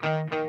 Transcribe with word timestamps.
Why 0.00 0.47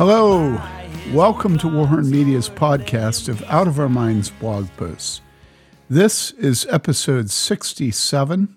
Hello. 0.00 0.58
Welcome 1.12 1.58
to 1.58 1.66
Warhorn 1.66 2.08
Media's 2.08 2.48
podcast 2.48 3.28
of 3.28 3.42
Out 3.42 3.68
of 3.68 3.78
Our 3.78 3.90
Minds 3.90 4.30
blog 4.30 4.66
posts. 4.78 5.20
This 5.90 6.30
is 6.30 6.66
episode 6.70 7.28
67. 7.28 8.56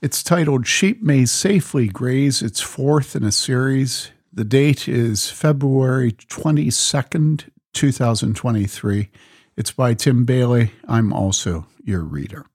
It's 0.00 0.22
titled 0.22 0.64
Sheep 0.68 1.02
May 1.02 1.24
Safely 1.24 1.88
Graze. 1.88 2.42
It's 2.42 2.60
fourth 2.60 3.16
in 3.16 3.24
a 3.24 3.32
series. 3.32 4.12
The 4.32 4.44
date 4.44 4.86
is 4.86 5.28
February 5.28 6.12
22nd, 6.12 7.50
2023. 7.72 9.10
It's 9.56 9.72
by 9.72 9.94
Tim 9.94 10.24
Bayly. 10.24 10.70
I'm 10.86 11.12
also 11.12 11.66
your 11.82 12.02
reader. 12.02 12.46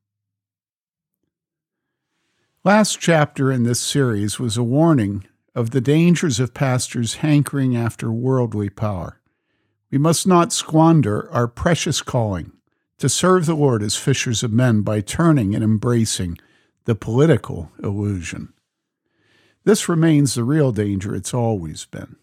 Last 2.63 3.01
chapter 3.01 3.51
in 3.51 3.63
this 3.63 3.81
series 3.81 4.39
was 4.39 4.55
a 4.55 4.63
warning 4.63 5.25
of 5.53 5.71
the 5.71 5.81
dangers 5.81 6.39
of 6.39 6.53
pastors 6.53 7.15
hankering 7.15 7.75
after 7.75 8.11
worldly 8.11 8.69
power. 8.69 9.21
We 9.89 9.97
must 9.97 10.25
not 10.25 10.53
squander 10.53 11.29
our 11.31 11.47
precious 11.47 12.01
calling 12.01 12.53
to 12.97 13.09
serve 13.09 13.45
the 13.45 13.55
Lord 13.55 13.83
as 13.83 13.97
fishers 13.97 14.43
of 14.43 14.53
men 14.53 14.81
by 14.81 15.01
turning 15.01 15.53
and 15.53 15.63
embracing 15.63 16.37
the 16.85 16.95
political 16.95 17.71
illusion. 17.83 18.53
This 19.63 19.89
remains 19.89 20.33
the 20.33 20.43
real 20.43 20.71
danger 20.71 21.15
it's 21.15 21.33
always 21.33 21.85
been. 21.85 22.15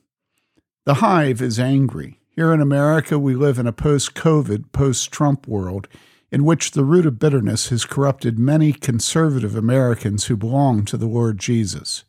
The 0.85 0.95
hive 0.95 1.43
is 1.43 1.61
angry. 1.61 2.21
Here 2.31 2.55
in 2.55 2.61
America, 2.61 3.19
we 3.19 3.35
live 3.35 3.59
in 3.59 3.67
a 3.67 3.73
post 3.73 4.15
COVID, 4.15 4.73
post 4.73 5.13
Trump 5.13 5.47
world 5.47 5.89
in 6.31 6.45
which 6.45 6.71
the 6.71 6.85
root 6.85 7.07
of 7.07 7.19
bitterness 7.19 7.69
has 7.69 7.85
corrupted 7.85 8.39
many 8.39 8.73
conservative 8.73 9.55
Americans 9.55 10.27
who 10.27 10.37
belong 10.37 10.85
to 10.85 10.97
the 10.97 11.07
Lord 11.07 11.39
Jesus, 11.39 12.05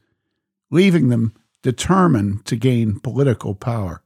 leaving 0.70 1.10
them 1.10 1.34
determined 1.62 2.46
to 2.46 2.56
gain 2.56 3.00
political 3.00 3.56
power. 3.56 4.02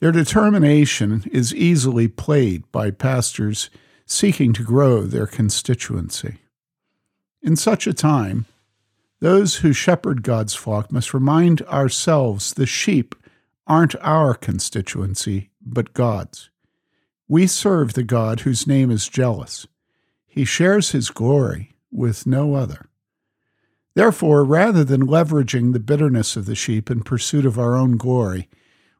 Their 0.00 0.12
determination 0.12 1.24
is 1.30 1.54
easily 1.54 2.08
played 2.08 2.70
by 2.72 2.90
pastors 2.90 3.70
seeking 4.04 4.52
to 4.54 4.64
grow 4.64 5.02
their 5.02 5.26
constituency. 5.26 6.38
In 7.40 7.56
such 7.56 7.86
a 7.86 7.94
time, 7.94 8.46
those 9.20 9.56
who 9.56 9.72
shepherd 9.72 10.22
God's 10.22 10.54
flock 10.54 10.90
must 10.90 11.14
remind 11.14 11.62
ourselves 11.62 12.54
the 12.54 12.66
sheep 12.66 13.14
aren't 13.66 13.94
our 14.00 14.34
constituency, 14.34 15.50
but 15.60 15.94
God's. 15.94 16.50
We 17.28 17.46
serve 17.46 17.94
the 17.94 18.02
God 18.02 18.40
whose 18.40 18.66
name 18.66 18.90
is 18.90 19.08
jealous. 19.08 19.66
He 20.26 20.44
shares 20.44 20.90
his 20.90 21.10
glory 21.10 21.76
with 21.90 22.26
no 22.26 22.54
other. 22.54 22.88
Therefore, 23.94 24.44
rather 24.44 24.84
than 24.84 25.06
leveraging 25.06 25.72
the 25.72 25.80
bitterness 25.80 26.36
of 26.36 26.46
the 26.46 26.54
sheep 26.54 26.90
in 26.90 27.02
pursuit 27.02 27.44
of 27.44 27.58
our 27.58 27.74
own 27.74 27.96
glory, 27.96 28.48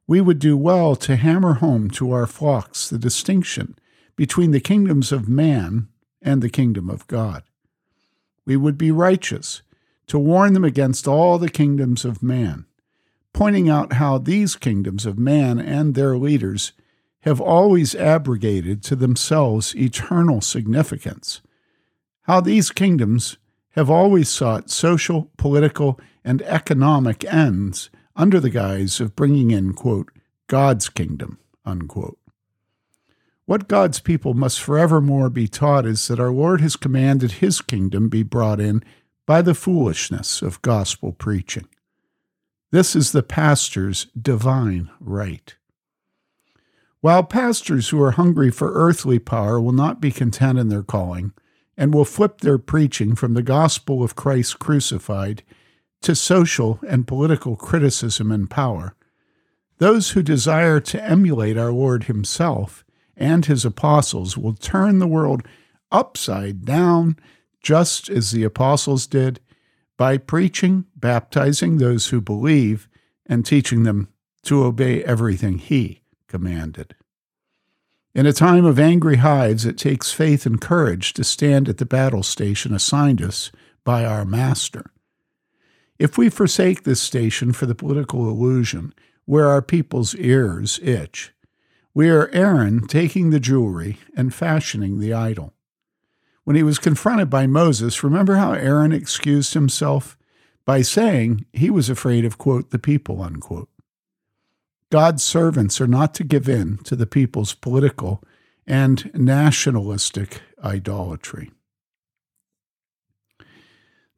we 0.06 0.20
would 0.20 0.38
do 0.38 0.56
well 0.56 0.96
to 0.96 1.16
hammer 1.16 1.54
home 1.54 1.88
to 1.90 2.12
our 2.12 2.26
flocks 2.26 2.88
the 2.88 2.98
distinction 2.98 3.76
between 4.16 4.50
the 4.50 4.60
kingdoms 4.60 5.12
of 5.12 5.28
man 5.28 5.88
and 6.20 6.42
the 6.42 6.50
kingdom 6.50 6.90
of 6.90 7.06
God. 7.06 7.42
We 8.44 8.56
would 8.56 8.76
be 8.76 8.90
righteous 8.90 9.62
to 10.08 10.18
warn 10.18 10.52
them 10.52 10.64
against 10.64 11.08
all 11.08 11.38
the 11.38 11.48
kingdoms 11.48 12.04
of 12.04 12.22
man, 12.22 12.66
pointing 13.32 13.70
out 13.70 13.94
how 13.94 14.18
these 14.18 14.56
kingdoms 14.56 15.06
of 15.06 15.18
man 15.18 15.58
and 15.58 15.94
their 15.94 16.18
leaders 16.18 16.72
have 17.20 17.40
always 17.40 17.94
abrogated 17.94 18.82
to 18.82 18.96
themselves 18.96 19.74
eternal 19.76 20.40
significance, 20.40 21.40
how 22.22 22.40
these 22.40 22.70
kingdoms 22.70 23.38
have 23.72 23.90
always 23.90 24.28
sought 24.28 24.70
social, 24.70 25.30
political, 25.36 25.98
and 26.24 26.42
economic 26.42 27.24
ends 27.24 27.90
under 28.14 28.38
the 28.38 28.50
guise 28.50 29.00
of 29.00 29.16
bringing 29.16 29.50
in, 29.50 29.72
quote, 29.72 30.10
God's 30.46 30.88
kingdom, 30.88 31.38
unquote. 31.64 32.18
What 33.44 33.68
God's 33.68 34.00
people 34.00 34.34
must 34.34 34.60
forevermore 34.60 35.30
be 35.30 35.48
taught 35.48 35.86
is 35.86 36.06
that 36.08 36.20
our 36.20 36.30
Lord 36.30 36.60
has 36.60 36.76
commanded 36.76 37.32
his 37.32 37.60
kingdom 37.60 38.08
be 38.08 38.22
brought 38.22 38.60
in 38.60 38.82
by 39.26 39.42
the 39.42 39.54
foolishness 39.54 40.42
of 40.42 40.62
gospel 40.62 41.12
preaching. 41.12 41.68
This 42.70 42.94
is 42.94 43.12
the 43.12 43.22
pastor's 43.22 44.06
divine 44.20 44.90
right. 45.00 45.54
While 47.00 47.24
pastors 47.24 47.88
who 47.88 48.00
are 48.00 48.12
hungry 48.12 48.50
for 48.50 48.72
earthly 48.72 49.18
power 49.18 49.60
will 49.60 49.72
not 49.72 50.00
be 50.00 50.12
content 50.12 50.58
in 50.58 50.68
their 50.68 50.84
calling 50.84 51.32
and 51.82 51.92
will 51.92 52.04
flip 52.04 52.42
their 52.42 52.58
preaching 52.58 53.16
from 53.16 53.34
the 53.34 53.42
gospel 53.42 54.04
of 54.04 54.14
Christ 54.14 54.60
crucified 54.60 55.42
to 56.00 56.14
social 56.14 56.78
and 56.86 57.08
political 57.08 57.56
criticism 57.56 58.30
and 58.30 58.48
power, 58.48 58.94
those 59.78 60.10
who 60.10 60.22
desire 60.22 60.78
to 60.78 61.02
emulate 61.02 61.58
our 61.58 61.72
Lord 61.72 62.04
Himself 62.04 62.84
and 63.16 63.44
His 63.46 63.64
apostles 63.64 64.38
will 64.38 64.52
turn 64.52 65.00
the 65.00 65.08
world 65.08 65.42
upside 65.90 66.64
down, 66.64 67.16
just 67.60 68.08
as 68.08 68.30
the 68.30 68.44
apostles 68.44 69.08
did, 69.08 69.40
by 69.96 70.18
preaching, 70.18 70.84
baptizing 70.94 71.78
those 71.78 72.10
who 72.10 72.20
believe, 72.20 72.88
and 73.26 73.44
teaching 73.44 73.82
them 73.82 74.06
to 74.44 74.62
obey 74.62 75.02
everything 75.02 75.58
He 75.58 76.04
commanded. 76.28 76.94
In 78.14 78.26
a 78.26 78.32
time 78.34 78.66
of 78.66 78.78
angry 78.78 79.16
hives, 79.16 79.64
it 79.64 79.78
takes 79.78 80.12
faith 80.12 80.44
and 80.44 80.60
courage 80.60 81.14
to 81.14 81.24
stand 81.24 81.66
at 81.66 81.78
the 81.78 81.86
battle 81.86 82.22
station 82.22 82.74
assigned 82.74 83.22
us 83.22 83.50
by 83.84 84.04
our 84.04 84.26
Master. 84.26 84.90
If 85.98 86.18
we 86.18 86.28
forsake 86.28 86.82
this 86.82 87.00
station 87.00 87.54
for 87.54 87.64
the 87.64 87.74
political 87.74 88.28
illusion 88.28 88.92
where 89.24 89.48
our 89.48 89.62
people's 89.62 90.14
ears 90.16 90.78
itch, 90.82 91.32
we 91.94 92.10
are 92.10 92.28
Aaron 92.34 92.86
taking 92.86 93.30
the 93.30 93.40
jewelry 93.40 93.98
and 94.14 94.34
fashioning 94.34 95.00
the 95.00 95.14
idol. 95.14 95.54
When 96.44 96.56
he 96.56 96.62
was 96.62 96.78
confronted 96.78 97.30
by 97.30 97.46
Moses, 97.46 98.04
remember 98.04 98.34
how 98.34 98.52
Aaron 98.52 98.92
excused 98.92 99.54
himself 99.54 100.18
by 100.66 100.82
saying 100.82 101.46
he 101.54 101.70
was 101.70 101.88
afraid 101.88 102.26
of, 102.26 102.36
quote, 102.36 102.72
the 102.72 102.78
people, 102.78 103.22
unquote. 103.22 103.70
God's 104.92 105.22
servants 105.22 105.80
are 105.80 105.86
not 105.86 106.12
to 106.16 106.22
give 106.22 106.50
in 106.50 106.76
to 106.84 106.94
the 106.94 107.06
people's 107.06 107.54
political 107.54 108.22
and 108.66 109.10
nationalistic 109.14 110.42
idolatry. 110.62 111.50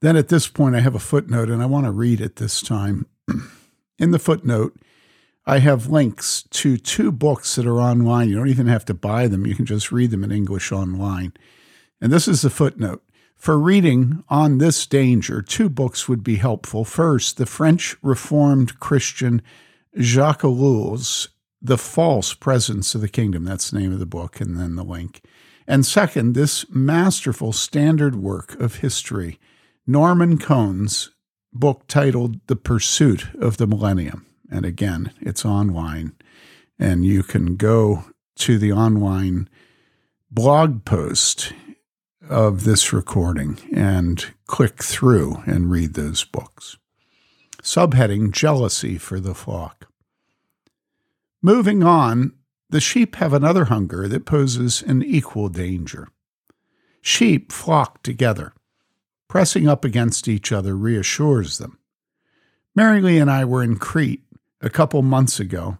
Then 0.00 0.16
at 0.16 0.26
this 0.26 0.48
point, 0.48 0.74
I 0.74 0.80
have 0.80 0.96
a 0.96 0.98
footnote, 0.98 1.48
and 1.48 1.62
I 1.62 1.66
want 1.66 1.86
to 1.86 1.92
read 1.92 2.20
it 2.20 2.36
this 2.36 2.60
time. 2.60 3.06
In 4.00 4.10
the 4.10 4.18
footnote, 4.18 4.76
I 5.46 5.60
have 5.60 5.86
links 5.86 6.42
to 6.50 6.76
two 6.76 7.12
books 7.12 7.54
that 7.54 7.66
are 7.66 7.80
online. 7.80 8.28
You 8.28 8.34
don't 8.34 8.48
even 8.48 8.66
have 8.66 8.84
to 8.86 8.94
buy 8.94 9.28
them, 9.28 9.46
you 9.46 9.54
can 9.54 9.66
just 9.66 9.92
read 9.92 10.10
them 10.10 10.24
in 10.24 10.32
English 10.32 10.72
online. 10.72 11.34
And 12.00 12.12
this 12.12 12.26
is 12.26 12.42
the 12.42 12.50
footnote. 12.50 13.04
For 13.36 13.60
reading 13.60 14.24
on 14.28 14.58
this 14.58 14.84
danger, 14.88 15.40
two 15.40 15.68
books 15.68 16.08
would 16.08 16.24
be 16.24 16.36
helpful. 16.36 16.84
First, 16.84 17.36
the 17.36 17.46
French 17.46 17.94
Reformed 18.02 18.80
Christian 18.80 19.40
Jacques 20.00 20.44
Ellul's 20.44 21.28
The 21.62 21.78
False 21.78 22.34
Presence 22.34 22.94
of 22.94 23.00
the 23.00 23.08
Kingdom. 23.08 23.44
That's 23.44 23.70
the 23.70 23.78
name 23.78 23.92
of 23.92 23.98
the 23.98 24.06
book, 24.06 24.40
and 24.40 24.58
then 24.58 24.76
the 24.76 24.84
link. 24.84 25.22
And 25.66 25.86
second, 25.86 26.34
this 26.34 26.66
masterful 26.68 27.52
standard 27.52 28.16
work 28.16 28.58
of 28.60 28.76
history, 28.76 29.38
Norman 29.86 30.38
Cohn's 30.38 31.10
book 31.52 31.86
titled 31.86 32.40
The 32.48 32.56
Pursuit 32.56 33.34
of 33.40 33.56
the 33.56 33.66
Millennium. 33.66 34.26
And 34.50 34.66
again, 34.66 35.12
it's 35.20 35.44
online, 35.44 36.12
and 36.78 37.04
you 37.04 37.22
can 37.22 37.56
go 37.56 38.04
to 38.36 38.58
the 38.58 38.72
online 38.72 39.48
blog 40.30 40.84
post 40.84 41.52
of 42.28 42.64
this 42.64 42.92
recording 42.92 43.58
and 43.72 44.26
click 44.46 44.82
through 44.82 45.42
and 45.46 45.70
read 45.70 45.94
those 45.94 46.24
books. 46.24 46.76
Subheading 47.64 48.30
Jealousy 48.30 48.98
for 48.98 49.18
the 49.18 49.34
Flock. 49.34 49.88
Moving 51.40 51.82
on, 51.82 52.34
the 52.68 52.78
sheep 52.78 53.16
have 53.16 53.32
another 53.32 53.64
hunger 53.64 54.06
that 54.06 54.26
poses 54.26 54.82
an 54.82 55.02
equal 55.02 55.48
danger. 55.48 56.08
Sheep 57.00 57.50
flock 57.50 58.02
together. 58.02 58.52
Pressing 59.28 59.66
up 59.66 59.82
against 59.82 60.28
each 60.28 60.52
other 60.52 60.76
reassures 60.76 61.56
them. 61.56 61.78
Mary 62.74 63.00
Lee 63.00 63.18
and 63.18 63.30
I 63.30 63.46
were 63.46 63.62
in 63.62 63.76
Crete 63.76 64.24
a 64.60 64.68
couple 64.68 65.00
months 65.00 65.40
ago 65.40 65.78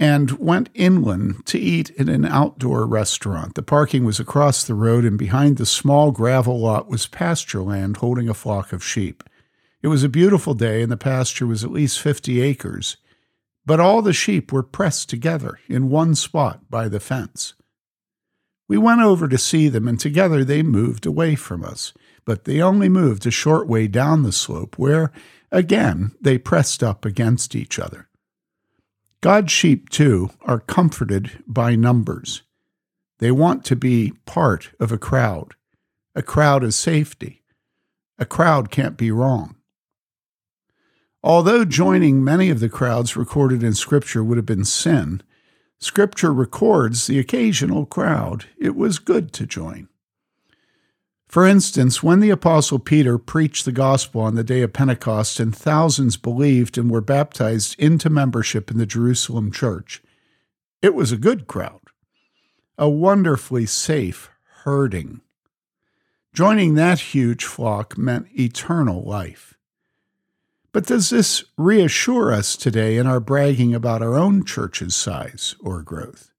and 0.00 0.32
went 0.32 0.68
inland 0.74 1.46
to 1.46 1.60
eat 1.60 1.90
in 1.90 2.08
an 2.08 2.24
outdoor 2.24 2.86
restaurant. 2.86 3.54
The 3.54 3.62
parking 3.62 4.04
was 4.04 4.18
across 4.18 4.64
the 4.64 4.74
road, 4.74 5.04
and 5.04 5.16
behind 5.16 5.58
the 5.58 5.66
small 5.66 6.10
gravel 6.10 6.58
lot 6.58 6.88
was 6.88 7.06
pasture 7.06 7.62
land 7.62 7.98
holding 7.98 8.28
a 8.28 8.34
flock 8.34 8.72
of 8.72 8.82
sheep. 8.82 9.22
It 9.82 9.88
was 9.88 10.04
a 10.04 10.08
beautiful 10.08 10.54
day, 10.54 10.82
and 10.82 10.92
the 10.92 10.96
pasture 10.96 11.46
was 11.46 11.64
at 11.64 11.70
least 11.70 12.00
50 12.00 12.42
acres, 12.42 12.98
but 13.64 13.80
all 13.80 14.02
the 14.02 14.12
sheep 14.12 14.52
were 14.52 14.62
pressed 14.62 15.08
together 15.08 15.58
in 15.68 15.88
one 15.88 16.14
spot 16.14 16.68
by 16.68 16.88
the 16.88 17.00
fence. 17.00 17.54
We 18.68 18.76
went 18.78 19.00
over 19.00 19.26
to 19.26 19.38
see 19.38 19.68
them, 19.68 19.88
and 19.88 19.98
together 19.98 20.44
they 20.44 20.62
moved 20.62 21.06
away 21.06 21.34
from 21.34 21.64
us, 21.64 21.92
but 22.24 22.44
they 22.44 22.60
only 22.60 22.88
moved 22.88 23.26
a 23.26 23.30
short 23.30 23.66
way 23.66 23.88
down 23.88 24.22
the 24.22 24.32
slope, 24.32 24.78
where, 24.78 25.12
again, 25.50 26.12
they 26.20 26.38
pressed 26.38 26.82
up 26.82 27.04
against 27.04 27.56
each 27.56 27.78
other. 27.78 28.08
God's 29.22 29.50
sheep, 29.50 29.88
too, 29.88 30.30
are 30.42 30.60
comforted 30.60 31.42
by 31.46 31.74
numbers. 31.74 32.42
They 33.18 33.30
want 33.30 33.64
to 33.66 33.76
be 33.76 34.12
part 34.24 34.70
of 34.78 34.92
a 34.92 34.98
crowd. 34.98 35.54
A 36.14 36.22
crowd 36.22 36.64
is 36.64 36.76
safety. 36.76 37.42
A 38.18 38.26
crowd 38.26 38.70
can't 38.70 38.96
be 38.96 39.10
wrong. 39.10 39.56
Although 41.22 41.66
joining 41.66 42.24
many 42.24 42.48
of 42.48 42.60
the 42.60 42.68
crowds 42.70 43.16
recorded 43.16 43.62
in 43.62 43.74
Scripture 43.74 44.24
would 44.24 44.38
have 44.38 44.46
been 44.46 44.64
sin, 44.64 45.22
Scripture 45.78 46.32
records 46.32 47.06
the 47.06 47.18
occasional 47.18 47.84
crowd 47.86 48.46
it 48.58 48.74
was 48.74 48.98
good 48.98 49.32
to 49.34 49.46
join. 49.46 49.88
For 51.28 51.46
instance, 51.46 52.02
when 52.02 52.20
the 52.20 52.30
Apostle 52.30 52.78
Peter 52.78 53.16
preached 53.16 53.64
the 53.64 53.72
gospel 53.72 54.20
on 54.22 54.34
the 54.34 54.42
day 54.42 54.62
of 54.62 54.72
Pentecost 54.72 55.38
and 55.38 55.54
thousands 55.54 56.16
believed 56.16 56.76
and 56.76 56.90
were 56.90 57.00
baptized 57.00 57.78
into 57.78 58.10
membership 58.10 58.70
in 58.70 58.78
the 58.78 58.86
Jerusalem 58.86 59.52
church, 59.52 60.02
it 60.82 60.94
was 60.94 61.12
a 61.12 61.16
good 61.16 61.46
crowd, 61.46 61.82
a 62.76 62.88
wonderfully 62.88 63.64
safe 63.64 64.30
herding. 64.64 65.20
Joining 66.32 66.74
that 66.74 66.98
huge 66.98 67.44
flock 67.44 67.96
meant 67.96 68.26
eternal 68.38 69.02
life. 69.04 69.54
But 70.72 70.86
does 70.86 71.10
this 71.10 71.44
reassure 71.56 72.32
us 72.32 72.56
today 72.56 72.96
in 72.96 73.06
our 73.06 73.20
bragging 73.20 73.74
about 73.74 74.02
our 74.02 74.14
own 74.14 74.44
church's 74.44 74.94
size 74.94 75.56
or 75.60 75.82
growth? 75.82 76.30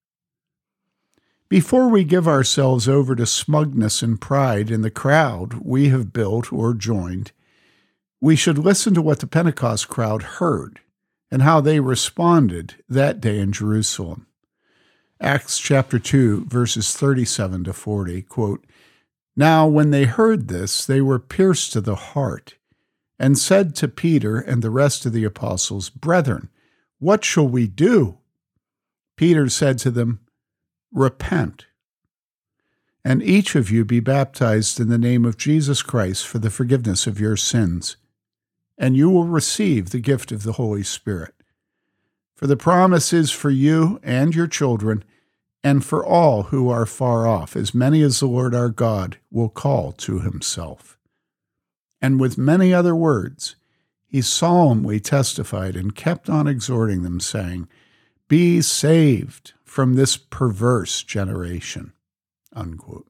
Before 1.50 1.90
we 1.90 2.06
give 2.06 2.30
ourselves 2.30 2.88
over 2.88 3.14
to 3.14 3.26
smugness 3.26 4.02
and 4.02 4.22
pride 4.22 4.72
in 4.72 4.84
the 4.84 4.90
crowd 4.90 5.56
we 5.56 5.90
have 5.90 6.14
built 6.14 6.54
or 6.54 6.74
joined, 6.74 7.34
we 8.22 8.38
should 8.38 8.58
listen 8.58 8.94
to 8.94 9.02
what 9.02 9.20
the 9.20 9.28
Pentecost 9.28 9.90
crowd 9.90 10.24
heard 10.24 10.80
and 11.30 11.42
how 11.42 11.60
they 11.60 11.82
responded 11.82 12.76
that 12.88 13.20
day 13.20 13.38
in 13.38 13.52
Jerusalem. 13.52 14.28
Acts 15.20 15.60
chapter 15.60 16.00
2, 16.00 16.46
verses 16.46 16.96
37 16.96 17.66
to 17.66 17.74
40 17.74 18.22
quote, 18.24 18.66
Now 19.36 19.68
when 19.68 19.92
they 19.92 20.06
heard 20.06 20.48
this, 20.48 20.86
they 20.86 21.02
were 21.02 21.20
pierced 21.20 21.74
to 21.74 21.82
the 21.82 21.96
heart, 21.96 22.56
and 23.22 23.38
said 23.38 23.76
to 23.76 23.88
Peter 23.88 24.40
and 24.40 24.64
the 24.64 24.72
rest 24.72 25.06
of 25.06 25.14
the 25.14 25.24
apostles, 25.24 25.92
Brethren, 25.92 26.50
what 26.98 27.24
shall 27.24 27.48
we 27.48 27.68
do? 27.68 28.18
Peter 29.16 29.48
said 29.48 29.78
to 29.78 29.92
them, 29.92 30.22
repent, 30.92 31.68
and 33.06 33.22
each 33.22 33.54
of 33.54 33.70
you 33.70 33.86
be 33.86 34.00
baptized 34.00 34.80
in 34.80 34.90
the 34.90 34.98
name 34.98 35.24
of 35.24 35.38
Jesus 35.38 35.84
Christ 35.84 36.26
for 36.26 36.40
the 36.40 36.50
forgiveness 36.50 37.06
of 37.06 37.20
your 37.20 37.38
sins, 37.38 37.96
and 38.76 38.98
you 38.98 39.08
will 39.12 39.26
receive 39.26 39.92
the 39.92 40.00
gift 40.00 40.32
of 40.32 40.42
the 40.42 40.54
Holy 40.54 40.82
Spirit. 40.82 41.36
For 42.36 42.48
the 42.48 42.58
promise 42.58 43.14
is 43.14 43.30
for 43.30 43.52
you 43.52 44.00
and 44.02 44.34
your 44.34 44.48
children, 44.48 45.04
and 45.64 45.86
for 45.86 46.04
all 46.04 46.44
who 46.44 46.70
are 46.70 46.88
far 46.88 47.28
off, 47.28 47.56
as 47.56 47.76
many 47.76 48.02
as 48.02 48.20
the 48.20 48.26
Lord 48.26 48.56
our 48.56 48.70
God 48.70 49.20
will 49.30 49.50
call 49.50 49.92
to 49.92 50.22
himself. 50.22 50.98
And 52.02 52.20
with 52.20 52.38
many 52.38 52.74
other 52.74 52.96
words, 52.96 53.56
he 54.08 54.22
solemnly 54.22 55.00
testified 55.00 55.76
and 55.76 55.96
kept 55.96 56.30
on 56.30 56.48
exhorting 56.48 57.04
them, 57.04 57.20
saying, 57.20 57.68
Be 58.28 58.62
saved 58.62 59.54
from 59.64 59.94
this 59.94 60.18
perverse 60.18 61.04
generation. 61.04 61.94
Unquote. 62.54 63.08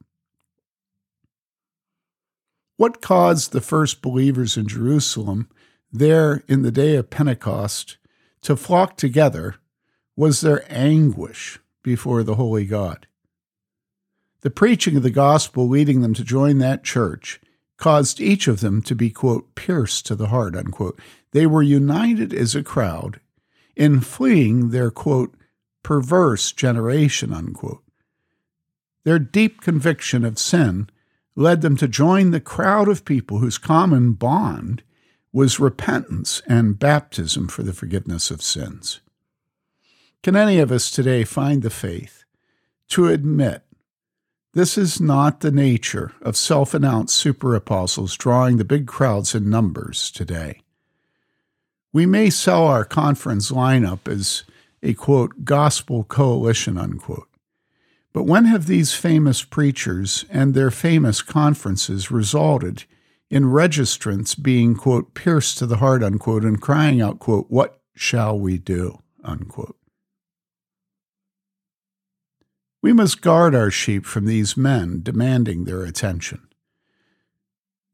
What 2.76 3.00
caused 3.00 3.52
the 3.52 3.60
first 3.60 4.02
believers 4.02 4.56
in 4.56 4.68
Jerusalem, 4.68 5.48
there 5.92 6.44
in 6.46 6.62
the 6.62 6.70
day 6.70 6.94
of 6.96 7.10
Pentecost, 7.10 7.96
to 8.42 8.56
flock 8.56 8.96
together 8.96 9.56
was 10.16 10.40
their 10.40 10.64
anguish 10.68 11.58
before 11.82 12.22
the 12.22 12.36
Holy 12.36 12.64
God. 12.64 13.06
The 14.42 14.50
preaching 14.50 14.96
of 14.96 15.02
the 15.02 15.10
gospel 15.10 15.68
leading 15.68 16.00
them 16.00 16.14
to 16.14 16.24
join 16.24 16.58
that 16.58 16.84
church 16.84 17.40
caused 17.82 18.20
each 18.20 18.46
of 18.46 18.60
them 18.60 18.80
to 18.80 18.94
be, 18.94 19.10
quote, 19.10 19.56
pierced 19.56 20.06
to 20.06 20.14
the 20.14 20.28
heart, 20.28 20.54
unquote. 20.54 20.96
They 21.32 21.46
were 21.46 21.64
united 21.64 22.32
as 22.32 22.54
a 22.54 22.62
crowd 22.62 23.18
in 23.74 23.98
fleeing 23.98 24.70
their, 24.70 24.92
quote, 24.92 25.34
perverse 25.82 26.52
generation, 26.52 27.32
unquote. 27.32 27.82
Their 29.02 29.18
deep 29.18 29.60
conviction 29.60 30.24
of 30.24 30.38
sin 30.38 30.90
led 31.34 31.60
them 31.60 31.76
to 31.78 31.88
join 31.88 32.30
the 32.30 32.38
crowd 32.38 32.86
of 32.86 33.04
people 33.04 33.38
whose 33.38 33.58
common 33.58 34.12
bond 34.12 34.84
was 35.32 35.58
repentance 35.58 36.40
and 36.46 36.78
baptism 36.78 37.48
for 37.48 37.64
the 37.64 37.72
forgiveness 37.72 38.30
of 38.30 38.42
sins. 38.42 39.00
Can 40.22 40.36
any 40.36 40.60
of 40.60 40.70
us 40.70 40.88
today 40.88 41.24
find 41.24 41.62
the 41.62 41.68
faith 41.68 42.22
to 42.90 43.08
admit 43.08 43.64
this 44.54 44.76
is 44.76 45.00
not 45.00 45.40
the 45.40 45.50
nature 45.50 46.12
of 46.20 46.36
self 46.36 46.74
announced 46.74 47.16
super 47.16 47.54
apostles 47.54 48.16
drawing 48.16 48.56
the 48.56 48.64
big 48.64 48.86
crowds 48.86 49.34
in 49.34 49.48
numbers 49.48 50.10
today? 50.10 50.60
We 51.92 52.06
may 52.06 52.30
sell 52.30 52.66
our 52.66 52.84
conference 52.84 53.50
lineup 53.50 54.08
as 54.08 54.44
a 54.82 54.94
quote, 54.94 55.44
gospel 55.44 56.04
coalition, 56.04 56.76
unquote. 56.76 57.28
But 58.12 58.24
when 58.24 58.44
have 58.46 58.66
these 58.66 58.92
famous 58.94 59.42
preachers 59.42 60.24
and 60.30 60.52
their 60.52 60.70
famous 60.70 61.22
conferences 61.22 62.10
resulted 62.10 62.84
in 63.30 63.44
registrants 63.44 64.40
being, 64.40 64.74
quote, 64.74 65.14
pierced 65.14 65.56
to 65.58 65.66
the 65.66 65.78
heart, 65.78 66.02
unquote, 66.02 66.44
and 66.44 66.60
crying 66.60 67.00
out, 67.00 67.18
quote, 67.18 67.46
what 67.48 67.80
shall 67.94 68.38
we 68.38 68.58
do, 68.58 68.98
unquote? 69.24 69.76
We 72.82 72.92
must 72.92 73.22
guard 73.22 73.54
our 73.54 73.70
sheep 73.70 74.04
from 74.04 74.26
these 74.26 74.56
men 74.56 75.00
demanding 75.02 75.64
their 75.64 75.84
attention. 75.84 76.48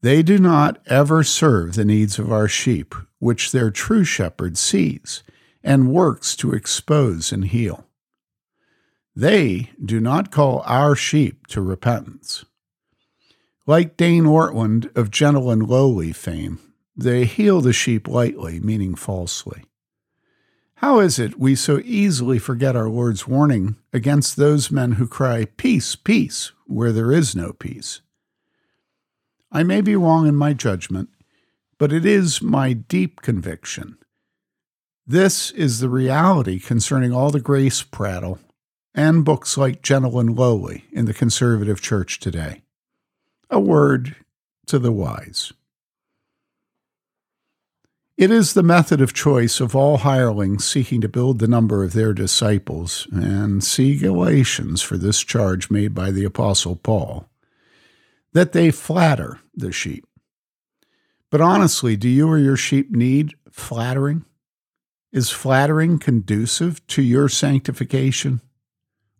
They 0.01 0.23
do 0.23 0.39
not 0.39 0.81
ever 0.87 1.23
serve 1.23 1.75
the 1.75 1.85
needs 1.85 2.19
of 2.19 2.33
our 2.33 2.49
sheep, 2.49 2.95
which 3.19 3.53
their 3.53 3.71
true 3.71 4.05
shepherd 4.05 4.57
sees 4.57 5.23
and 5.63 5.93
works 5.93 6.35
to 6.37 6.53
expose 6.53 7.33
and 7.33 7.45
heal. 7.45 7.85
They 9.15 9.71
do 9.85 10.01
not 10.01 10.31
call 10.31 10.63
our 10.65 10.95
sheep 10.95 11.47
to 11.49 11.61
repentance. 11.61 12.45
Like 13.67 13.97
Dane 13.99 14.25
Ortlund 14.25 14.97
of 14.97 15.11
Gentle 15.11 15.51
and 15.51 15.69
Lowly 15.69 16.13
fame, 16.15 16.61
they 16.97 17.27
heal 17.27 17.61
the 17.61 17.73
sheep 17.73 18.09
lightly, 18.09 18.61
meaning 18.61 18.95
falsely. 18.95 19.65
How 20.79 21.01
is 21.01 21.19
it 21.19 21.39
we 21.39 21.55
so 21.55 21.81
easily 21.85 22.39
forget 22.39 22.77
our 22.77 22.89
Lord's 22.89 23.27
warning 23.27 23.77
against 23.93 24.37
those 24.37 24.71
men 24.71 24.93
who 24.93 25.07
cry, 25.07 25.45
Peace, 25.45 25.97
peace, 25.97 26.53
where 26.67 26.93
there 26.93 27.13
is 27.13 27.37
no 27.37 27.53
peace? 27.53 28.01
I 29.53 29.63
may 29.63 29.81
be 29.81 29.97
wrong 29.97 30.27
in 30.27 30.37
my 30.37 30.53
judgment, 30.53 31.09
but 31.79 31.93
it 31.93 32.05
is 32.05 32.43
my 32.43 32.73
deep 32.73 33.23
conviction 33.23 33.99
this 35.11 35.53
is 35.53 35.81
the 35.81 35.89
reality 35.89 36.61
concerning 36.61 37.15
all 37.15 37.31
the 37.31 37.41
grace 37.41 37.83
prattle 37.83 38.39
and 38.95 39.25
books 39.25 39.57
like 39.57 39.81
Gentle 39.81 40.21
and 40.21 40.37
Lowly 40.37 40.85
in 40.93 41.07
the 41.07 41.15
conservative 41.15 41.81
church 41.81 42.21
today. 42.21 42.61
A 43.49 43.59
word 43.59 44.17
to 44.67 44.79
the 44.79 44.93
wise. 44.93 45.55
It 48.19 48.33
is 48.33 48.55
the 48.55 48.65
method 48.65 49.01
of 49.01 49.15
choice 49.15 49.61
of 49.61 49.77
all 49.77 49.99
hirelings 49.99 50.65
seeking 50.65 51.01
to 51.03 51.09
build 51.09 51.39
the 51.39 51.47
number 51.47 51.85
of 51.85 51.93
their 51.93 52.13
disciples, 52.13 53.07
and 53.13 53.63
see 53.63 53.97
Galatians 53.97 54.83
for 54.83 54.99
this 54.99 55.21
charge 55.21 55.71
made 55.71 55.95
by 55.95 56.11
the 56.11 56.25
Apostle 56.25 56.75
Paul, 56.75 57.29
that 58.33 58.51
they 58.51 58.73
flatter 58.73 59.39
the 59.55 59.71
sheep. 59.71 60.05
But 61.31 61.41
honestly, 61.41 61.97
do 61.97 62.09
you 62.09 62.29
or 62.29 62.39
your 62.39 62.57
sheep 62.57 62.91
need 62.91 63.37
flattering? 63.53 64.25
Is 65.13 65.31
flattering 65.31 66.01
conducive 66.01 66.85
to 66.89 67.03
your 67.03 67.29
sanctification, 67.29 68.41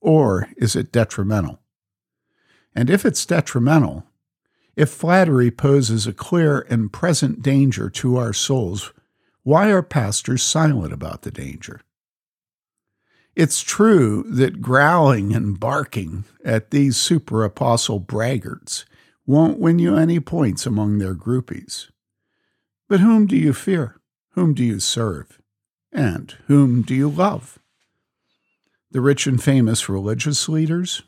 or 0.01 0.49
is 0.57 0.75
it 0.75 0.91
detrimental? 0.91 1.61
And 2.75 2.91
if 2.91 3.07
it's 3.07 3.25
detrimental, 3.25 4.08
if 4.79 4.89
flattery 4.91 5.51
poses 5.51 6.07
a 6.07 6.13
clear 6.13 6.61
and 6.71 6.93
present 6.93 7.43
danger 7.43 7.91
to 7.91 8.17
our 8.17 8.33
souls, 8.33 8.93
why 9.43 9.73
are 9.73 9.83
pastors 9.83 10.41
silent 10.41 10.93
about 10.93 11.23
the 11.23 11.33
danger? 11.33 11.81
It's 13.35 13.61
true 13.61 14.23
that 14.29 14.63
growling 14.63 15.35
and 15.35 15.59
barking 15.59 16.27
at 16.45 16.71
these 16.71 16.97
super 16.97 17.43
apostle 17.43 17.99
braggarts 17.99 18.85
won't 19.27 19.59
win 19.59 19.81
you 19.81 19.97
any 19.97 20.21
points 20.21 20.65
among 20.65 20.99
their 20.99 21.17
groupies. 21.17 21.91
But 22.89 23.01
whom 23.01 23.27
do 23.27 23.37
you 23.37 23.53
fear? 23.53 23.97
Whom 24.35 24.55
do 24.55 24.65
you 24.65 24.79
serve? 24.79 25.41
And 25.91 26.37
whom 26.47 26.83
do 26.83 26.95
you 26.95 27.09
love? 27.09 27.59
The 28.93 29.01
rich 29.01 29.27
and 29.27 29.43
famous 29.43 29.89
religious 29.89 30.49
leaders? 30.49 31.03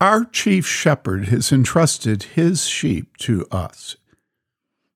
Our 0.00 0.24
chief 0.24 0.66
shepherd 0.66 1.26
has 1.26 1.50
entrusted 1.50 2.22
his 2.22 2.66
sheep 2.66 3.16
to 3.18 3.46
us. 3.50 3.96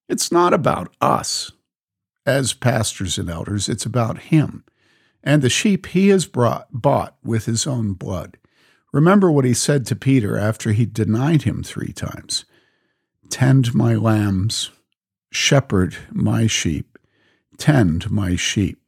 It's 0.09 0.31
not 0.31 0.53
about 0.53 0.95
us 1.01 1.53
as 2.25 2.53
pastors 2.53 3.19
and 3.19 3.29
elders, 3.29 3.69
it's 3.69 3.87
about 3.87 4.19
him 4.19 4.65
and 5.23 5.43
the 5.43 5.51
sheep 5.51 5.87
he 5.87 6.09
has 6.09 6.27
brought, 6.27 6.69
bought 6.73 7.17
with 7.23 7.47
his 7.47 7.67
own 7.67 7.93
blood. 7.93 8.39
Remember 8.93 9.31
what 9.31 9.45
he 9.45 9.55
said 9.55 9.87
to 9.87 9.97
Peter 9.97 10.37
after 10.37 10.73
he 10.73 10.85
denied 10.85 11.43
him 11.43 11.63
three 11.63 11.93
times 11.93 12.45
Tend 13.31 13.75
my 13.75 13.95
lambs, 13.95 14.71
shepherd 15.31 15.97
my 16.11 16.47
sheep, 16.47 16.99
tend 17.57 18.11
my 18.11 18.37
sheep. 18.37 18.79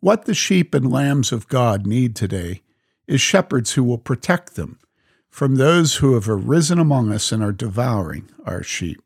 What 0.00 0.24
the 0.24 0.34
sheep 0.34 0.74
and 0.74 0.90
lambs 0.90 1.32
of 1.32 1.48
God 1.48 1.86
need 1.86 2.16
today 2.16 2.62
is 3.10 3.20
shepherds 3.20 3.72
who 3.72 3.82
will 3.82 3.98
protect 3.98 4.54
them 4.54 4.78
from 5.28 5.56
those 5.56 5.96
who 5.96 6.14
have 6.14 6.28
arisen 6.28 6.78
among 6.78 7.12
us 7.12 7.32
and 7.32 7.42
are 7.42 7.52
devouring 7.52 8.30
our 8.46 8.62
sheep, 8.62 9.02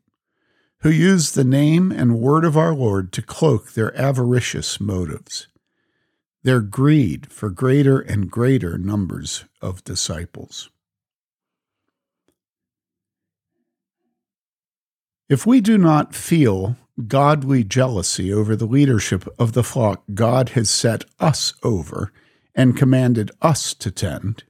who 0.81 0.89
use 0.91 1.31
the 1.31 1.43
name 1.43 1.91
and 1.91 2.19
word 2.19 2.45
of 2.45 2.55
our 2.55 2.75
Lord 2.75 3.11
to 3.13 3.23
cloak 3.23 3.73
their 3.73 3.95
avaricious 3.99 4.79
motives, 4.79 5.47
their 6.43 6.61
greed 6.61 7.31
for 7.31 7.49
greater 7.49 7.99
and 7.99 8.29
greater 8.29 8.77
numbers 8.77 9.45
of 9.59 9.83
disciples. 9.83 10.69
If 15.27 15.47
we 15.47 15.61
do 15.61 15.79
not 15.79 16.13
feel 16.13 16.75
godly 17.07 17.63
jealousy 17.63 18.31
over 18.31 18.55
the 18.55 18.67
leadership 18.67 19.27
of 19.39 19.53
the 19.53 19.63
flock 19.63 20.03
God 20.13 20.49
has 20.49 20.69
set 20.69 21.05
us 21.19 21.55
over, 21.63 22.13
and 22.55 22.77
commanded 22.77 23.31
us 23.41 23.73
to 23.73 23.91
tend. 23.91 24.43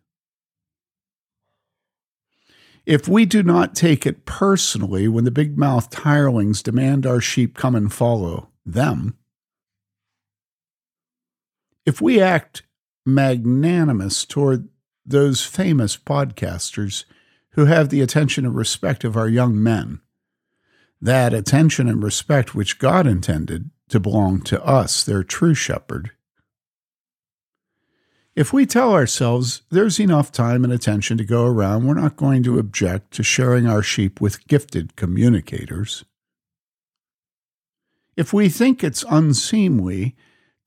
If 2.85 3.07
we 3.07 3.25
do 3.25 3.41
not 3.41 3.75
take 3.75 4.05
it 4.05 4.25
personally 4.25 5.07
when 5.07 5.24
the 5.24 5.31
big 5.31 5.57
mouthed 5.57 5.93
hirelings 5.95 6.62
demand 6.62 7.05
our 7.05 7.19
sheep 7.19 7.57
come 7.57 7.75
and 7.75 7.91
follow 7.91 8.50
them, 8.63 9.17
if 11.85 12.00
we 12.00 12.21
act 12.21 12.63
magnanimous 13.05 14.25
toward 14.25 14.69
those 15.05 15.43
famous 15.43 15.97
podcasters 15.97 17.05
who 17.51 17.65
have 17.65 17.89
the 17.89 18.01
attention 18.01 18.45
and 18.45 18.55
respect 18.55 19.03
of 19.03 19.17
our 19.17 19.29
young 19.29 19.62
men, 19.62 20.00
that 21.01 21.33
attention 21.33 21.88
and 21.88 22.03
respect 22.03 22.55
which 22.55 22.79
God 22.79 23.05
intended 23.07 23.69
to 23.89 24.00
belong 24.00 24.41
to 24.41 24.63
us, 24.63 25.03
their 25.03 25.24
true 25.24 25.53
shepherd, 25.53 26.12
if 28.35 28.51
we 28.51 28.65
tell 28.65 28.91
ourselves 28.91 29.61
there's 29.69 29.99
enough 29.99 30.31
time 30.31 30.63
and 30.63 30.73
attention 30.73 31.17
to 31.17 31.23
go 31.23 31.45
around, 31.45 31.85
we're 31.85 31.93
not 31.93 32.17
going 32.17 32.43
to 32.43 32.59
object 32.59 33.11
to 33.11 33.23
sharing 33.23 33.65
our 33.65 33.81
sheep 33.81 34.19
with 34.19 34.45
gifted 34.47 34.95
communicators. 34.95 36.03
If 38.17 38.33
we 38.33 38.49
think 38.49 38.83
it's 38.83 39.05
unseemly 39.09 40.15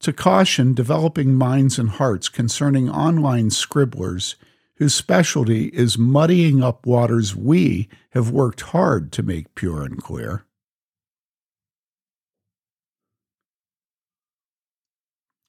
to 0.01 0.13
caution 0.13 0.75
developing 0.75 1.35
minds 1.35 1.79
and 1.79 1.91
hearts 1.91 2.29
concerning 2.29 2.89
online 2.89 3.51
scribblers 3.51 4.37
whose 4.77 4.95
specialty 4.95 5.67
is 5.67 5.99
muddying 5.99 6.63
up 6.63 6.87
waters 6.87 7.35
we 7.35 7.89
have 8.11 8.31
worked 8.31 8.61
hard 8.61 9.11
to 9.13 9.23
make 9.23 9.55
pure 9.55 9.83
and 9.83 10.03
clear, 10.03 10.45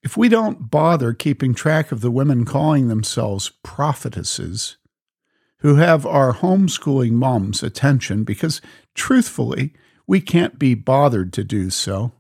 If 0.01 0.15
we 0.15 0.29
don't 0.29 0.72
bother 0.72 1.13
keeping 1.13 1.53
track 1.53 1.91
of 1.91 2.01
the 2.01 2.12
women 2.12 2.46
calling 2.46 2.88
themselves 2.88 3.51
prophetesses, 3.63 4.77
who 5.60 5.75
have 5.75 6.06
our 6.06 6.34
homeschooling 6.34 7.12
moms' 7.12 7.63
attention 7.63 8.24
because, 8.24 8.62
truthfully, 8.96 9.74
we 10.08 10.22
can't 10.22 10.58
be 10.58 10.74
bothered 10.74 11.34
to 11.34 11.44
do 11.44 11.70
so. 11.70 12.13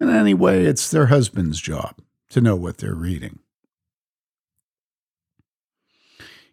And 0.00 0.10
anyway, 0.10 0.64
it's 0.64 0.90
their 0.90 1.06
husband's 1.06 1.60
job 1.60 2.00
to 2.30 2.40
know 2.40 2.56
what 2.56 2.78
they're 2.78 2.94
reading. 2.94 3.40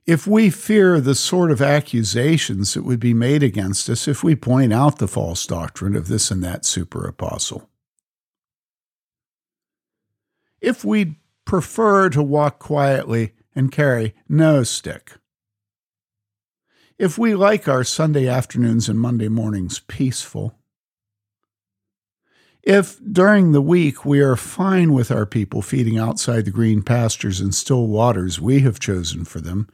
If 0.05 0.25
we 0.25 0.49
fear 0.49 1.01
the 1.01 1.15
sort 1.15 1.51
of 1.51 1.61
accusations 1.61 2.73
that 2.73 2.83
would 2.83 2.99
be 2.99 3.13
made 3.13 3.43
against 3.43 3.89
us 3.89 4.07
if 4.07 4.23
we 4.23 4.35
point 4.35 4.71
out 4.71 4.99
the 4.99 5.07
false 5.07 5.45
doctrine 5.45 5.95
of 5.95 6.07
this 6.07 6.31
and 6.31 6.43
that 6.43 6.65
super 6.65 7.05
apostle, 7.05 7.69
if 10.61 10.83
we'd 10.83 11.15
prefer 11.45 12.09
to 12.09 12.21
walk 12.21 12.59
quietly 12.59 13.33
and 13.55 13.71
carry 13.71 14.13
no 14.27 14.63
stick. 14.63 15.13
If 16.97 17.17
we 17.17 17.35
like 17.35 17.67
our 17.67 17.83
Sunday 17.83 18.27
afternoons 18.27 18.89
and 18.89 18.99
Monday 18.99 19.27
mornings 19.27 19.79
peaceful. 19.79 20.55
If 22.63 22.99
during 22.99 23.51
the 23.51 23.61
week 23.61 24.03
we 24.03 24.19
are 24.19 24.35
fine 24.35 24.93
with 24.93 25.11
our 25.11 25.25
people 25.25 25.61
feeding 25.61 25.97
outside 25.97 26.45
the 26.45 26.51
green 26.51 26.81
pastures 26.81 27.39
and 27.39 27.53
still 27.55 27.87
waters 27.87 28.41
we 28.41 28.59
have 28.59 28.79
chosen 28.79 29.25
for 29.25 29.39
them, 29.39 29.69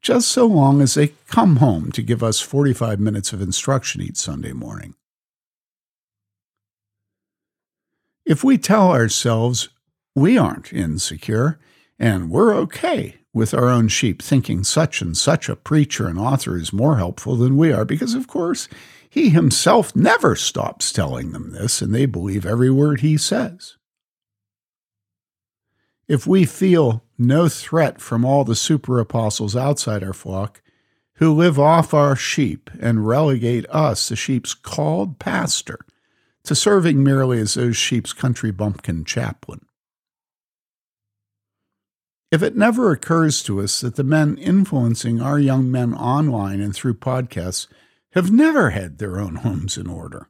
just 0.00 0.28
so 0.28 0.46
long 0.46 0.80
as 0.80 0.94
they 0.94 1.14
come 1.26 1.56
home 1.56 1.90
to 1.92 2.02
give 2.02 2.22
us 2.22 2.40
45 2.40 3.00
minutes 3.00 3.32
of 3.32 3.42
instruction 3.42 4.00
each 4.00 4.16
Sunday 4.16 4.52
morning. 4.52 4.94
If 8.24 8.44
we 8.44 8.58
tell 8.58 8.92
ourselves 8.92 9.70
we 10.18 10.36
aren't 10.36 10.72
insecure, 10.72 11.58
and 11.98 12.30
we're 12.30 12.54
okay 12.54 13.16
with 13.32 13.54
our 13.54 13.68
own 13.68 13.88
sheep 13.88 14.20
thinking 14.20 14.64
such 14.64 15.00
and 15.00 15.16
such 15.16 15.48
a 15.48 15.56
preacher 15.56 16.08
and 16.08 16.18
author 16.18 16.56
is 16.56 16.72
more 16.72 16.96
helpful 16.96 17.36
than 17.36 17.56
we 17.56 17.72
are, 17.72 17.84
because, 17.84 18.14
of 18.14 18.26
course, 18.26 18.68
he 19.08 19.30
himself 19.30 19.94
never 19.96 20.36
stops 20.36 20.92
telling 20.92 21.32
them 21.32 21.52
this, 21.52 21.80
and 21.80 21.94
they 21.94 22.06
believe 22.06 22.44
every 22.44 22.70
word 22.70 23.00
he 23.00 23.16
says. 23.16 23.76
If 26.06 26.26
we 26.26 26.44
feel 26.44 27.04
no 27.18 27.48
threat 27.48 28.00
from 28.00 28.24
all 28.24 28.44
the 28.44 28.56
super 28.56 28.98
apostles 28.98 29.54
outside 29.54 30.02
our 30.02 30.12
flock, 30.12 30.62
who 31.14 31.34
live 31.34 31.58
off 31.58 31.92
our 31.92 32.14
sheep 32.14 32.70
and 32.80 33.06
relegate 33.06 33.66
us, 33.70 34.08
the 34.08 34.16
sheep's 34.16 34.54
called 34.54 35.18
pastor, 35.18 35.80
to 36.44 36.54
serving 36.54 37.02
merely 37.02 37.40
as 37.40 37.54
those 37.54 37.76
sheep's 37.76 38.12
country 38.12 38.50
bumpkin 38.50 39.04
chaplain, 39.04 39.60
if 42.30 42.42
it 42.42 42.56
never 42.56 42.92
occurs 42.92 43.42
to 43.42 43.60
us 43.60 43.80
that 43.80 43.96
the 43.96 44.04
men 44.04 44.36
influencing 44.36 45.20
our 45.20 45.38
young 45.38 45.70
men 45.70 45.94
online 45.94 46.60
and 46.60 46.74
through 46.74 46.94
podcasts 46.94 47.66
have 48.12 48.30
never 48.30 48.70
had 48.70 48.98
their 48.98 49.18
own 49.18 49.36
homes 49.36 49.78
in 49.78 49.86
order, 49.86 50.28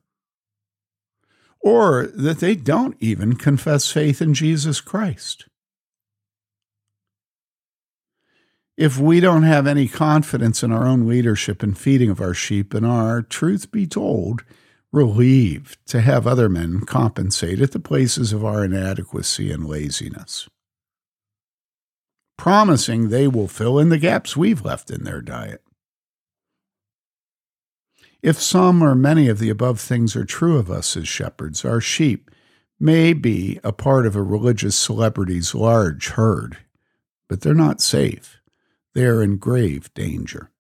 or 1.61 2.07
that 2.07 2.39
they 2.39 2.55
don't 2.55 2.97
even 3.01 3.35
confess 3.35 3.91
faith 3.91 4.23
in 4.23 4.35
Jesus 4.35 4.81
Christ. 4.81 5.47
If 8.77 8.97
we 8.97 9.19
don't 9.19 9.43
have 9.43 9.67
any 9.67 9.89
confidence 9.89 10.63
in 10.63 10.71
our 10.71 10.87
own 10.87 11.09
leadership 11.09 11.65
and 11.65 11.77
feeding 11.77 12.11
of 12.11 12.21
our 12.21 12.35
sheep, 12.35 12.75
and 12.75 12.87
are, 12.87 13.23
truth 13.23 13.73
be 13.73 13.89
told, 13.89 14.45
relieved 14.93 15.85
to 15.87 16.01
have 16.01 16.29
other 16.29 16.49
men 16.49 16.83
compensate 16.83 17.61
at 17.61 17.73
the 17.73 17.81
places 17.81 18.33
of 18.33 18.45
our 18.45 18.65
inadequacy 18.65 19.51
and 19.51 19.67
laziness 19.67 20.49
promising 22.39 23.09
they 23.09 23.29
will 23.29 23.49
fill 23.49 23.79
in 23.79 23.91
the 23.91 23.99
gaps 23.99 24.35
we've 24.35 24.65
left 24.65 24.91
in 24.91 25.05
their 25.05 25.21
diet. 25.21 25.61
If 28.23 28.41
some 28.41 28.83
or 28.83 28.95
many 28.95 29.29
of 29.29 29.39
the 29.39 29.51
above 29.51 29.79
things 29.79 30.17
are 30.17 30.25
true 30.25 30.57
of 30.57 30.71
us 30.71 30.97
as 30.97 31.07
shepherds, 31.07 31.65
our 31.65 31.81
sheep 31.81 32.31
may 32.81 33.13
be 33.13 33.61
a 33.63 33.73
part 33.73 34.07
of 34.07 34.17
a 34.17 34.23
religious 34.23 34.77
celebrity's 34.77 35.55
large 35.55 36.09
herd, 36.11 36.59
but 37.29 37.43
they're 37.43 37.55
not 37.55 37.81
safe. 37.81 38.39
They 38.95 39.05
are 39.05 39.23
in 39.23 39.37
grave 39.37 39.93
danger. 39.95 40.51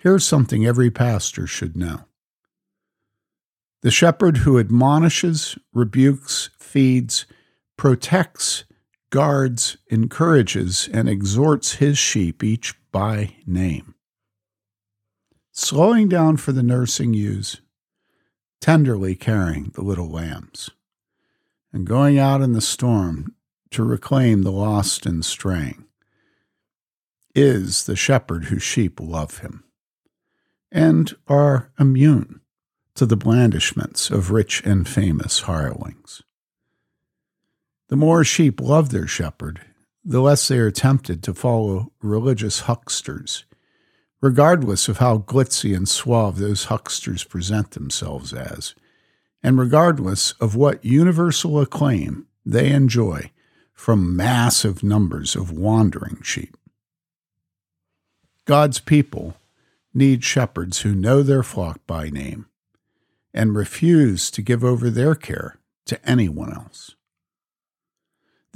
Here's 0.00 0.26
something 0.26 0.66
every 0.66 0.90
pastor 0.90 1.46
should 1.46 1.76
know. 1.76 2.04
The 3.82 3.90
shepherd 3.90 4.38
who 4.38 4.58
admonishes, 4.58 5.56
rebukes, 5.72 6.50
feeds, 6.58 7.26
protects, 7.76 8.64
guards, 9.10 9.76
encourages, 9.88 10.88
and 10.92 11.08
exhorts 11.08 11.74
his 11.74 11.98
sheep 11.98 12.42
each 12.42 12.74
by 12.90 13.36
name. 13.46 13.94
Slowing 15.52 16.08
down 16.08 16.36
for 16.36 16.52
the 16.52 16.62
nursing 16.62 17.14
ewes, 17.14 17.60
tenderly 18.60 19.14
carrying 19.14 19.70
the 19.74 19.82
little 19.82 20.10
lambs, 20.10 20.70
and 21.72 21.86
going 21.86 22.18
out 22.18 22.42
in 22.42 22.52
the 22.52 22.60
storm 22.60 23.34
to 23.70 23.82
reclaim 23.82 24.42
the 24.42 24.52
lost 24.52 25.06
and 25.06 25.24
straying, 25.24 25.84
is 27.34 27.84
the 27.84 27.96
shepherd 27.96 28.46
whose 28.46 28.62
sheep 28.62 28.98
love 28.98 29.38
him 29.38 29.64
and 30.72 31.16
are 31.28 31.70
immune 31.78 32.40
to 32.94 33.06
the 33.06 33.16
blandishments 33.16 34.10
of 34.10 34.30
rich 34.30 34.62
and 34.64 34.88
famous 34.88 35.40
hirelings. 35.40 36.22
The 37.88 37.96
more 37.96 38.24
sheep 38.24 38.60
love 38.60 38.90
their 38.90 39.06
shepherd, 39.06 39.60
the 40.04 40.20
less 40.20 40.48
they 40.48 40.58
are 40.58 40.72
tempted 40.72 41.22
to 41.22 41.34
follow 41.34 41.92
religious 42.02 42.62
hucksters, 42.62 43.44
regardless 44.20 44.88
of 44.88 44.98
how 44.98 45.18
glitzy 45.18 45.76
and 45.76 45.88
suave 45.88 46.38
those 46.38 46.64
hucksters 46.64 47.22
present 47.22 47.72
themselves 47.72 48.32
as, 48.32 48.74
and 49.40 49.56
regardless 49.56 50.32
of 50.32 50.56
what 50.56 50.84
universal 50.84 51.60
acclaim 51.60 52.26
they 52.44 52.70
enjoy 52.72 53.30
from 53.72 54.16
massive 54.16 54.82
numbers 54.82 55.36
of 55.36 55.52
wandering 55.52 56.20
sheep. 56.22 56.56
God's 58.46 58.80
people 58.80 59.36
need 59.94 60.24
shepherds 60.24 60.80
who 60.80 60.94
know 60.94 61.22
their 61.22 61.44
flock 61.44 61.80
by 61.86 62.10
name 62.10 62.46
and 63.32 63.54
refuse 63.54 64.30
to 64.32 64.42
give 64.42 64.64
over 64.64 64.90
their 64.90 65.14
care 65.14 65.58
to 65.84 66.04
anyone 66.08 66.52
else. 66.52 66.95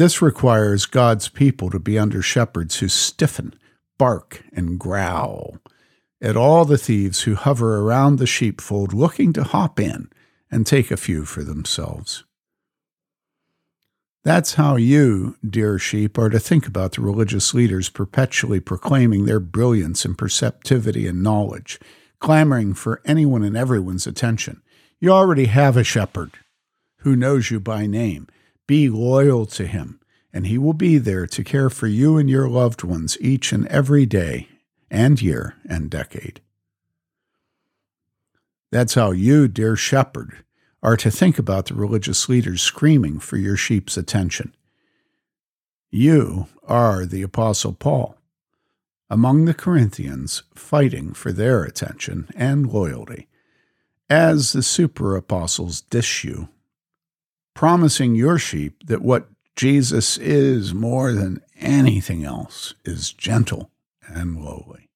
This 0.00 0.22
requires 0.22 0.86
God's 0.86 1.28
people 1.28 1.68
to 1.68 1.78
be 1.78 1.98
under 1.98 2.22
shepherds 2.22 2.78
who 2.78 2.88
stiffen, 2.88 3.52
bark, 3.98 4.42
and 4.50 4.80
growl 4.80 5.58
at 6.22 6.38
all 6.38 6.64
the 6.64 6.78
thieves 6.78 7.24
who 7.24 7.34
hover 7.34 7.76
around 7.76 8.16
the 8.16 8.26
sheepfold 8.26 8.94
looking 8.94 9.34
to 9.34 9.44
hop 9.44 9.78
in 9.78 10.08
and 10.50 10.66
take 10.66 10.90
a 10.90 10.96
few 10.96 11.26
for 11.26 11.44
themselves. 11.44 12.24
That's 14.24 14.54
how 14.54 14.76
you, 14.76 15.36
dear 15.46 15.78
sheep, 15.78 16.16
are 16.16 16.30
to 16.30 16.40
think 16.40 16.66
about 16.66 16.92
the 16.92 17.02
religious 17.02 17.52
leaders 17.52 17.90
perpetually 17.90 18.58
proclaiming 18.58 19.26
their 19.26 19.38
brilliance 19.38 20.06
and 20.06 20.16
perceptivity 20.16 21.06
and 21.06 21.22
knowledge, 21.22 21.78
clamoring 22.20 22.72
for 22.72 23.02
anyone 23.04 23.42
and 23.42 23.54
everyone's 23.54 24.06
attention. 24.06 24.62
You 24.98 25.10
already 25.10 25.44
have 25.44 25.76
a 25.76 25.84
shepherd 25.84 26.38
who 27.00 27.14
knows 27.14 27.50
you 27.50 27.60
by 27.60 27.84
name 27.84 28.28
be 28.70 28.88
loyal 28.88 29.46
to 29.46 29.66
him, 29.66 29.98
and 30.32 30.46
he 30.46 30.56
will 30.56 30.72
be 30.72 30.96
there 30.96 31.26
to 31.26 31.42
care 31.42 31.68
for 31.68 31.88
you 31.88 32.16
and 32.16 32.30
your 32.30 32.48
loved 32.48 32.84
ones 32.84 33.18
each 33.20 33.52
and 33.52 33.66
every 33.66 34.06
day 34.06 34.46
and 34.88 35.20
year 35.20 35.56
and 35.68 35.90
decade. 35.90 36.40
That's 38.70 38.94
how 38.94 39.10
you, 39.10 39.48
dear 39.48 39.74
shepherd, 39.74 40.44
are 40.84 40.96
to 40.98 41.10
think 41.10 41.36
about 41.36 41.66
the 41.66 41.74
religious 41.74 42.28
leaders 42.28 42.62
screaming 42.62 43.18
for 43.18 43.36
your 43.36 43.56
sheep's 43.56 43.96
attention. 43.96 44.54
You 45.90 46.46
are 46.62 47.04
the 47.04 47.22
Apostle 47.22 47.72
Paul, 47.72 48.18
among 49.10 49.46
the 49.46 49.54
Corinthians, 49.54 50.44
fighting 50.54 51.12
for 51.12 51.32
their 51.32 51.64
attention 51.64 52.28
and 52.36 52.72
loyalty, 52.72 53.26
as 54.08 54.52
the 54.52 54.62
super 54.62 55.16
apostles 55.16 55.80
dish 55.80 56.22
you 56.22 56.50
promising 57.60 58.14
your 58.14 58.38
sheep 58.38 58.86
that 58.86 59.02
what 59.02 59.28
Jesus 59.54 60.16
is 60.16 60.72
more 60.72 61.12
than 61.12 61.42
anything 61.58 62.24
else 62.24 62.72
is 62.86 63.12
gentle 63.12 63.70
and 64.06 64.42
lowly. 64.42 64.88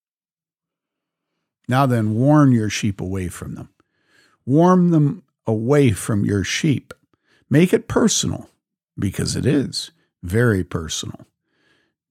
Now 1.68 1.84
then, 1.84 2.14
warn 2.14 2.52
your 2.52 2.70
sheep 2.70 3.02
away 3.02 3.28
from 3.28 3.54
them. 3.54 3.68
Warn 4.46 4.92
them 4.92 5.24
away 5.46 5.90
from 5.90 6.24
your 6.24 6.42
sheep. 6.42 6.94
Make 7.50 7.74
it 7.74 7.86
personal, 7.86 8.48
because 8.98 9.36
it 9.36 9.44
is 9.44 9.90
very 10.22 10.64
personal. 10.64 11.26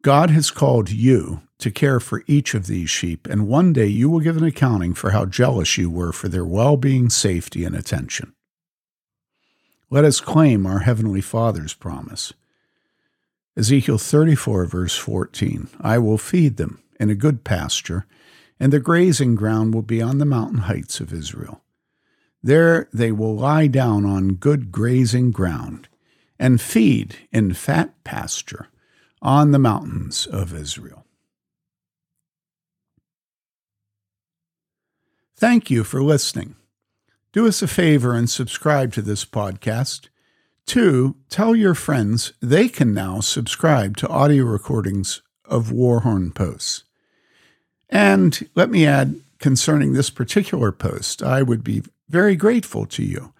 God 0.04 0.30
has 0.30 0.52
called 0.52 0.92
you 0.92 1.42
to 1.58 1.72
care 1.72 2.00
for 2.00 2.24
each 2.28 2.54
of 2.54 2.68
these 2.68 2.92
sheep, 2.92 3.26
and 3.28 3.48
one 3.48 3.74
day 3.74 3.88
you 3.88 4.08
will 4.08 4.20
give 4.20 4.38
an 4.38 4.44
accounting 4.44 4.94
for 4.94 5.10
how 5.10 5.26
jealous 5.26 5.80
you 5.80 5.90
were 5.90 6.12
for 6.12 6.28
their 6.28 6.46
well 6.46 6.78
being, 6.78 7.10
safety, 7.10 7.66
and 7.66 7.76
attention. 7.76 8.36
Let 9.94 10.06
us 10.06 10.22
claim 10.22 10.66
our 10.66 10.80
Heavenly 10.80 11.22
Father's 11.22 11.76
promise. 11.76 12.34
Ezekiel 13.56 14.00
34, 14.00 14.66
verse 14.66 14.98
14 14.98 15.68
I 15.82 16.00
will 16.00 16.18
feed 16.18 16.58
them 16.58 16.82
in 17.00 17.12
a 17.12 17.16
good 17.16 17.44
pasture, 17.44 18.08
and 18.60 18.74
the 18.74 18.80
grazing 18.80 19.36
ground 19.36 19.72
will 19.72 19.84
be 19.84 20.02
on 20.02 20.18
the 20.18 20.26
mountain 20.26 20.62
heights 20.62 21.00
of 21.00 21.14
Israel. 21.14 21.62
There 22.42 22.90
they 22.92 23.12
will 23.12 23.36
lie 23.36 23.68
down 23.68 24.04
on 24.04 24.34
good 24.34 24.72
grazing 24.72 25.30
ground 25.30 25.90
and 26.40 26.60
feed 26.60 27.18
in 27.32 27.54
fat 27.54 27.94
pasture 28.04 28.70
on 29.22 29.52
the 29.52 29.60
mountains 29.60 30.26
of 30.26 30.56
Israel. 30.56 31.06
Thank 35.36 35.70
you 35.70 35.84
for 35.84 36.02
listening 36.02 36.56
do 37.34 37.48
us 37.48 37.64
a 37.64 37.68
favor 37.68 38.14
and 38.14 38.30
subscribe 38.30 38.94
to 38.94 39.02
this 39.02 39.26
podcast. 39.26 40.08
Two, 40.68 41.16
tell 41.30 41.56
your 41.56 41.74
friends 41.74 42.32
they 42.40 42.70
can 42.70 42.94
now 42.94 43.20
subscribe 43.20 43.98
to 43.98 44.08
audio 44.08 44.46
recordings 44.46 45.24
of 45.44 45.72
Warhorn 45.72 46.34
posts. 46.34 46.84
And 47.90 48.48
let 48.54 48.70
me 48.70 48.86
add 48.86 49.20
concerning 49.40 49.94
this 49.94 50.12
particular 50.12 50.72
post, 50.72 51.24
I 51.24 51.42
would 51.42 51.64
be 51.64 51.84
very 52.08 52.36
grateful 52.36 52.86
to 52.86 53.04
you. 53.04 53.34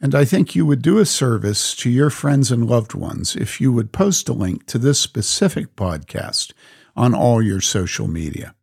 And 0.00 0.14
I 0.14 0.26
think 0.26 0.54
you 0.54 0.66
would 0.66 0.82
do 0.82 0.98
a 0.98 1.06
service 1.06 1.74
to 1.76 1.90
your 1.90 2.10
friends 2.10 2.52
and 2.52 2.68
loved 2.68 2.94
ones 2.94 3.34
if 3.34 3.62
you 3.62 3.72
would 3.72 3.92
post 3.92 4.28
a 4.28 4.34
link 4.34 4.66
to 4.66 4.78
this 4.78 5.00
specific 5.00 5.74
podcast 5.74 6.52
on 6.94 7.14
all 7.14 7.40
your 7.42 7.62
social 7.62 8.08
media. 8.08 8.54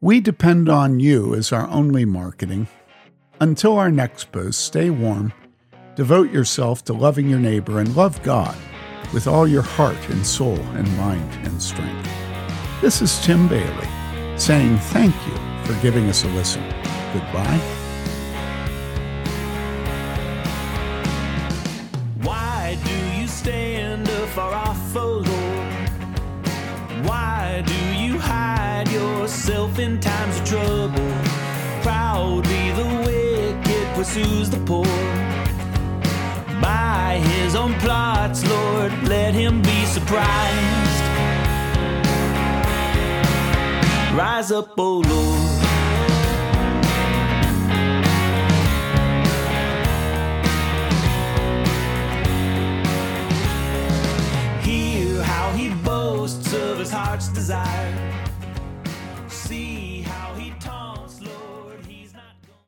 We 0.00 0.20
depend 0.20 0.68
on 0.70 0.98
you 0.98 1.34
as 1.34 1.52
our 1.52 1.68
only 1.68 2.04
marketing 2.04 2.68
until 3.40 3.78
our 3.78 3.90
next 3.90 4.30
post, 4.32 4.64
stay 4.64 4.90
warm, 4.90 5.32
devote 5.96 6.30
yourself 6.30 6.84
to 6.84 6.92
loving 6.92 7.28
your 7.28 7.38
neighbor, 7.38 7.80
and 7.80 7.96
love 7.96 8.22
God 8.22 8.56
with 9.12 9.26
all 9.26 9.46
your 9.46 9.62
heart 9.62 10.08
and 10.10 10.26
soul 10.26 10.58
and 10.74 10.96
mind 10.96 11.30
and 11.46 11.62
strength. 11.62 12.08
This 12.80 13.02
is 13.02 13.20
Tim 13.24 13.48
Bayly 13.48 13.88
saying 14.36 14.78
thank 14.78 15.14
you 15.26 15.34
for 15.64 15.80
giving 15.80 16.08
us 16.08 16.24
a 16.24 16.28
listen. 16.28 16.62
Goodbye. 17.12 17.60
Why 22.22 22.78
do 22.84 23.20
you 23.20 23.26
stand 23.26 24.08
afar 24.08 24.52
off, 24.52 24.96
oh 24.96 25.24
Lord? 25.24 27.06
Why 27.06 27.62
do 27.66 27.96
you 27.96 28.18
hide 28.18 28.88
yourself 28.90 29.78
in 29.78 30.00
times 30.00 30.38
of 30.40 30.44
trouble? 30.44 31.23
Pursues 34.04 34.50
the 34.50 34.58
poor. 34.66 34.84
By 36.60 37.22
his 37.24 37.56
own 37.56 37.72
plots, 37.80 38.46
Lord, 38.46 38.92
let 39.04 39.32
him 39.32 39.62
be 39.62 39.86
surprised. 39.86 41.04
Rise 44.14 44.52
up, 44.52 44.78
O 44.78 44.98
Lord. 44.98 45.50
Hear 54.62 55.22
how 55.22 55.50
he 55.52 55.70
boasts 55.82 56.52
of 56.52 56.78
his 56.78 56.90
heart's 56.90 57.28
desire. 57.28 58.13